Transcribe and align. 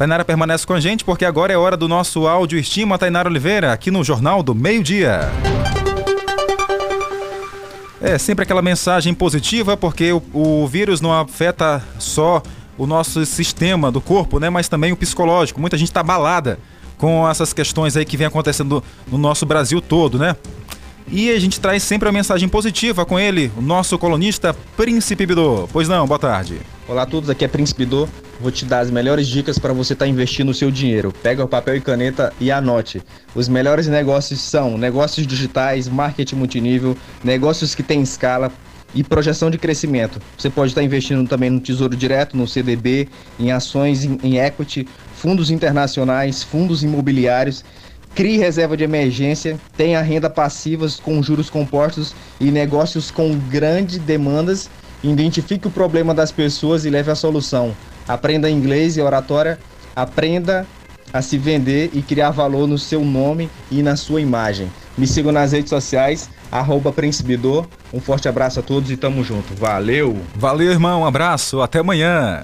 Tainara 0.00 0.24
permanece 0.24 0.66
com 0.66 0.72
a 0.72 0.80
gente 0.80 1.04
porque 1.04 1.26
agora 1.26 1.52
é 1.52 1.58
hora 1.58 1.76
do 1.76 1.86
nosso 1.86 2.26
áudio 2.26 2.58
estima 2.58 2.96
Tainara 2.96 3.28
Oliveira 3.28 3.70
aqui 3.70 3.90
no 3.90 4.02
Jornal 4.02 4.42
do 4.42 4.54
Meio-Dia. 4.54 5.30
É 8.00 8.16
sempre 8.16 8.44
aquela 8.44 8.62
mensagem 8.62 9.12
positiva 9.12 9.76
porque 9.76 10.10
o, 10.10 10.22
o 10.32 10.66
vírus 10.66 11.02
não 11.02 11.12
afeta 11.12 11.84
só 11.98 12.42
o 12.78 12.86
nosso 12.86 13.26
sistema 13.26 13.92
do 13.92 14.00
corpo, 14.00 14.40
né, 14.40 14.48
mas 14.48 14.70
também 14.70 14.90
o 14.90 14.96
psicológico. 14.96 15.60
Muita 15.60 15.76
gente 15.76 15.88
está 15.88 16.00
abalada 16.00 16.58
com 16.96 17.28
essas 17.28 17.52
questões 17.52 17.94
aí 17.94 18.06
que 18.06 18.16
vem 18.16 18.26
acontecendo 18.26 18.82
no 19.06 19.18
nosso 19.18 19.44
Brasil 19.44 19.82
todo, 19.82 20.18
né? 20.18 20.34
E 21.08 21.30
a 21.30 21.38
gente 21.38 21.60
traz 21.60 21.82
sempre 21.82 22.08
a 22.08 22.12
mensagem 22.12 22.48
positiva 22.48 23.04
com 23.04 23.18
ele, 23.18 23.52
o 23.54 23.60
nosso 23.60 23.98
colunista 23.98 24.56
Príncipe 24.78 25.26
Bidô. 25.26 25.68
Pois 25.70 25.88
não, 25.88 26.06
boa 26.06 26.18
tarde. 26.18 26.58
Olá 26.88 27.02
a 27.02 27.06
todos, 27.06 27.28
aqui 27.28 27.44
é 27.44 27.48
Príncipe 27.48 27.84
Bidô. 27.84 28.08
Vou 28.40 28.50
te 28.50 28.64
dar 28.64 28.80
as 28.80 28.90
melhores 28.90 29.28
dicas 29.28 29.58
para 29.58 29.74
você 29.74 29.92
estar 29.92 30.06
tá 30.06 30.08
investindo 30.08 30.48
o 30.48 30.54
seu 30.54 30.70
dinheiro. 30.70 31.12
Pega 31.22 31.44
o 31.44 31.48
papel 31.48 31.76
e 31.76 31.80
caneta 31.80 32.32
e 32.40 32.50
anote. 32.50 33.02
Os 33.34 33.48
melhores 33.48 33.86
negócios 33.86 34.40
são 34.40 34.78
negócios 34.78 35.26
digitais, 35.26 35.86
marketing 35.88 36.36
multinível, 36.36 36.96
negócios 37.22 37.74
que 37.74 37.82
têm 37.82 38.00
escala, 38.00 38.50
e 38.94 39.04
projeção 39.04 39.50
de 39.50 39.58
crescimento. 39.58 40.20
Você 40.36 40.50
pode 40.50 40.70
estar 40.70 40.82
investindo 40.82 41.28
também 41.28 41.50
no 41.50 41.60
Tesouro 41.60 41.96
Direto, 41.96 42.36
no 42.36 42.46
CDB, 42.46 43.08
em 43.38 43.52
ações 43.52 44.04
em, 44.04 44.18
em 44.22 44.38
equity, 44.38 44.88
fundos 45.14 45.50
internacionais, 45.50 46.42
fundos 46.42 46.82
imobiliários. 46.82 47.64
Crie 48.14 48.38
reserva 48.38 48.76
de 48.76 48.82
emergência, 48.82 49.56
tenha 49.76 50.00
renda 50.00 50.28
passivas 50.28 50.98
com 50.98 51.22
juros 51.22 51.48
compostos 51.48 52.14
e 52.40 52.50
negócios 52.50 53.10
com 53.10 53.38
grandes 53.48 53.98
demandas. 53.98 54.68
Identifique 55.02 55.68
o 55.68 55.70
problema 55.70 56.12
das 56.12 56.32
pessoas 56.32 56.84
e 56.84 56.90
leve 56.90 57.10
a 57.10 57.14
solução. 57.14 57.74
Aprenda 58.10 58.50
inglês 58.50 58.96
e 58.96 59.00
oratória. 59.00 59.58
Aprenda 59.94 60.66
a 61.12 61.22
se 61.22 61.38
vender 61.38 61.90
e 61.92 62.02
criar 62.02 62.30
valor 62.30 62.66
no 62.66 62.76
seu 62.76 63.04
nome 63.04 63.48
e 63.70 63.82
na 63.82 63.94
sua 63.94 64.20
imagem. 64.20 64.70
Me 64.98 65.06
sigam 65.06 65.30
nas 65.30 65.52
redes 65.52 65.70
sociais, 65.70 66.28
arroba 66.50 66.92
Um 67.92 68.00
forte 68.00 68.28
abraço 68.28 68.58
a 68.58 68.62
todos 68.62 68.90
e 68.90 68.96
tamo 68.96 69.22
junto. 69.22 69.54
Valeu! 69.54 70.18
Valeu, 70.34 70.70
irmão. 70.70 71.02
Um 71.02 71.06
abraço. 71.06 71.60
Até 71.60 71.78
amanhã. 71.78 72.42